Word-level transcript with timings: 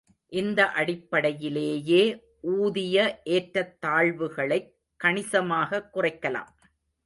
இந்த 0.27 0.71
அடிப்படையிலேயே 0.71 2.23
ஊதிய 2.41 3.21
ஏற்றத் 3.25 3.77
தாழ்வுகளைக் 3.85 4.73
கணிசமாகக் 5.03 5.89
குறைக்கலாம். 5.93 6.47